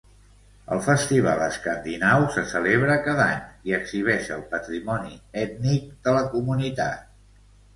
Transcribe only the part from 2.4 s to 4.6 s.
celebra cada any i exhibeix el